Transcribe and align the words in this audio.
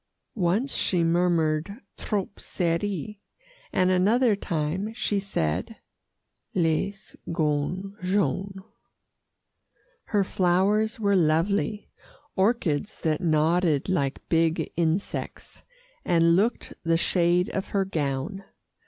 Once 0.33 0.73
she 0.73 1.03
murmured, 1.03 1.75
"Trop 1.95 2.37
serrée;" 2.37 3.19
and 3.71 3.91
another 3.91 4.35
time 4.35 4.91
she 4.95 5.19
said, 5.19 5.75
"Les 6.55 7.15
gants 7.31 7.95
jaunes." 8.01 8.63
Her 10.05 10.23
flowers 10.23 10.99
were 10.99 11.15
lovely 11.15 11.91
orchids 12.35 12.97
that 13.01 13.21
nodded 13.21 13.89
like 13.89 14.27
big 14.27 14.71
insects, 14.75 15.61
and 16.03 16.35
looked 16.35 16.73
the 16.81 16.97
shade 16.97 17.49
of 17.51 17.67
her 17.67 17.85
gown. 17.85 18.43